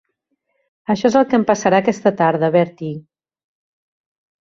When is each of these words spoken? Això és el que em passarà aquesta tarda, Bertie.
Això 0.93 1.07
és 1.11 1.17
el 1.19 1.27
que 1.33 1.37
em 1.39 1.45
passarà 1.51 1.83
aquesta 1.83 2.15
tarda, 2.25 2.53
Bertie. 2.59 2.99